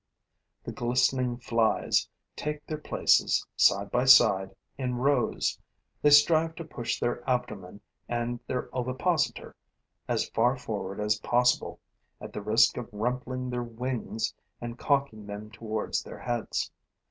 The 0.63 0.71
glistening 0.71 1.37
Flies 1.37 2.09
take 2.35 2.65
their 2.65 2.79
places, 2.79 3.45
side 3.55 3.91
by 3.91 4.05
side, 4.05 4.55
in 4.75 4.95
rows; 4.95 5.59
they 6.01 6.09
strive 6.09 6.55
to 6.55 6.63
push 6.65 6.99
their 6.99 7.23
abdomen 7.29 7.81
and 8.09 8.39
their 8.47 8.67
ovipositor 8.75 9.55
as 10.07 10.27
far 10.29 10.57
forward 10.57 10.99
as 10.99 11.19
possible, 11.19 11.79
at 12.19 12.33
the 12.33 12.41
risk 12.41 12.77
of 12.77 12.89
rumpling 12.91 13.51
their 13.51 13.61
wings 13.61 14.33
and 14.59 14.79
cocking 14.79 15.27
them 15.27 15.51
towards 15.51 16.01
their 16.01 16.17
heads. 16.21 16.71